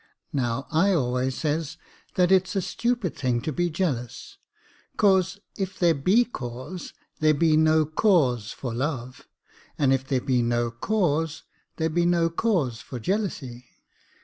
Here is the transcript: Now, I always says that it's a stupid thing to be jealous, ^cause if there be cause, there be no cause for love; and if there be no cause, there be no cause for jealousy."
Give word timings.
Now, 0.33 0.65
I 0.71 0.93
always 0.93 1.35
says 1.37 1.77
that 2.15 2.31
it's 2.31 2.55
a 2.55 2.61
stupid 2.63 3.15
thing 3.15 3.39
to 3.41 3.51
be 3.53 3.69
jealous, 3.69 4.39
^cause 4.97 5.37
if 5.55 5.77
there 5.77 5.93
be 5.93 6.25
cause, 6.25 6.95
there 7.19 7.35
be 7.35 7.55
no 7.55 7.85
cause 7.85 8.51
for 8.51 8.73
love; 8.73 9.27
and 9.77 9.93
if 9.93 10.07
there 10.07 10.19
be 10.19 10.41
no 10.41 10.71
cause, 10.71 11.43
there 11.77 11.87
be 11.91 12.07
no 12.07 12.31
cause 12.31 12.81
for 12.81 12.97
jealousy." 12.99 13.67